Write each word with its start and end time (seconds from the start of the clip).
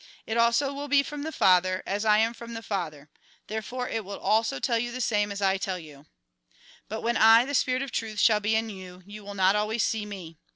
It 0.25 0.35
also 0.35 0.73
will 0.73 0.87
be 0.87 1.03
from 1.03 1.21
the 1.21 1.31
Father, 1.31 1.83
as 1.85 2.05
I 2.05 2.17
am 2.17 2.33
from 2.33 2.55
the 2.55 2.63
Father; 2.63 3.11
therefore 3.45 3.87
it 3.87 4.01
also 4.03 4.55
will 4.55 4.59
tell 4.61 4.79
you 4.79 4.91
the 4.91 4.99
same 4.99 5.31
as 5.31 5.43
I 5.43 5.57
tell 5.59 5.77
you." 5.77 6.07
But 6.89 7.01
when 7.01 7.17
I, 7.17 7.45
the 7.45 7.53
spirit 7.53 7.83
of 7.83 7.91
truth, 7.91 8.19
shall 8.19 8.39
be 8.39 8.55
in 8.55 8.71
you, 8.71 9.03
you 9.05 9.23
will 9.23 9.35
not 9.35 9.55
always 9.55 9.83
see 9.83 10.07
me. 10.07 10.39